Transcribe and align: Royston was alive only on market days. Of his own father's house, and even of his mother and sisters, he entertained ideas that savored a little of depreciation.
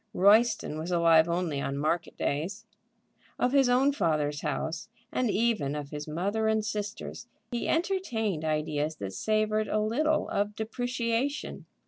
Royston 0.15 0.79
was 0.79 0.89
alive 0.89 1.29
only 1.29 1.61
on 1.61 1.77
market 1.77 2.17
days. 2.17 2.65
Of 3.37 3.51
his 3.51 3.69
own 3.69 3.91
father's 3.93 4.41
house, 4.41 4.89
and 5.11 5.29
even 5.29 5.75
of 5.75 5.91
his 5.91 6.07
mother 6.07 6.47
and 6.47 6.65
sisters, 6.65 7.27
he 7.51 7.69
entertained 7.69 8.43
ideas 8.43 8.95
that 8.95 9.13
savored 9.13 9.67
a 9.67 9.79
little 9.79 10.27
of 10.29 10.55
depreciation. 10.55 11.67